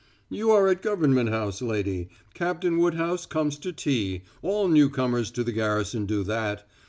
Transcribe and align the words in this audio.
"You 0.31 0.49
are 0.49 0.67
at 0.67 0.81
Government 0.81 1.29
House, 1.29 1.61
lady. 1.61 2.09
Captain 2.33 2.79
Woodhouse 2.79 3.27
comes 3.27 3.59
to 3.59 3.71
tea 3.71 4.23
all 4.41 4.67
newcomers 4.67 5.29
to 5.29 5.43
the 5.43 5.51
garrison 5.51 6.07
do 6.07 6.23
that. 6.23 6.67